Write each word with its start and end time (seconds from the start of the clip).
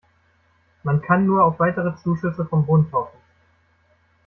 Man 0.81 0.99
kann 1.03 1.27
nur 1.27 1.45
auf 1.45 1.59
weitere 1.59 1.95
Zuschüsse 1.95 2.43
vom 2.45 2.65
Bund 2.65 2.91
hoffen. 2.91 3.19